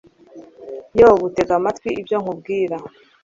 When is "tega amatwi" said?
1.35-1.89